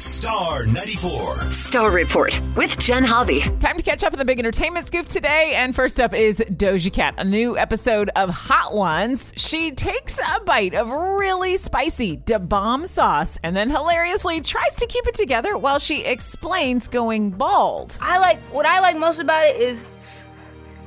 [0.00, 1.50] Star 94.
[1.50, 3.40] Star Report with Jen Hobby.
[3.58, 5.52] Time to catch up on the big entertainment scoop today.
[5.54, 9.34] And first up is Doja Cat, a new episode of Hot Ones.
[9.36, 14.86] She takes a bite of really spicy Da Bomb sauce and then hilariously tries to
[14.86, 17.98] keep it together while she explains going bald.
[18.00, 19.84] I like what I like most about it is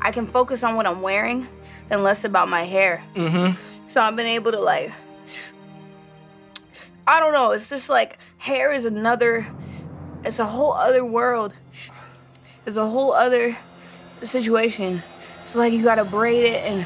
[0.01, 1.47] I can focus on what I'm wearing
[1.91, 3.03] and less about my hair.
[3.13, 3.55] Mm-hmm.
[3.87, 4.91] So I've been able to like
[7.05, 9.47] I don't know, it's just like hair is another
[10.25, 11.53] it's a whole other world.
[12.65, 13.57] It's a whole other
[14.23, 15.03] situation.
[15.43, 16.85] It's like you gotta braid it and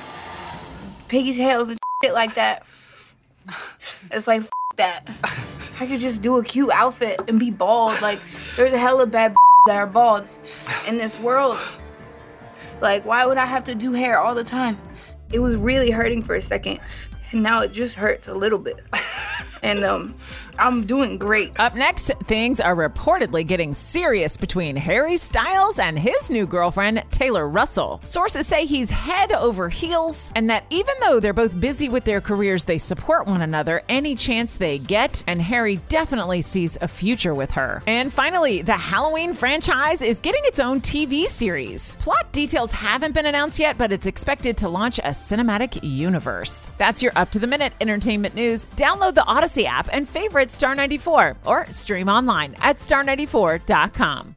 [1.07, 2.65] piggy's tails and shit like that.
[4.11, 4.43] It's like
[4.77, 5.07] that.
[5.79, 8.01] I could just do a cute outfit and be bald.
[8.01, 8.19] Like
[8.55, 9.35] there's a hella bad
[9.67, 10.27] that are bald
[10.87, 11.59] in this world.
[12.81, 14.79] Like why would I have to do hair all the time?
[15.31, 16.79] It was really hurting for a second,
[17.31, 18.79] and now it just hurts a little bit.
[19.63, 20.15] And um,
[20.59, 21.59] I'm doing great.
[21.59, 27.47] Up next, things are reportedly getting serious between Harry Styles and his new girlfriend, Taylor
[27.47, 28.01] Russell.
[28.03, 32.21] Sources say he's head over heels, and that even though they're both busy with their
[32.21, 37.33] careers, they support one another any chance they get, and Harry definitely sees a future
[37.33, 37.83] with her.
[37.85, 41.95] And finally, the Halloween franchise is getting its own TV series.
[41.97, 46.69] Plot details haven't been announced yet, but it's expected to launch a cinematic universe.
[46.77, 48.65] That's your up to the minute entertainment news.
[48.75, 49.25] Download the
[49.57, 54.36] Audacy app and favorite Star 94 or stream online at star94.com.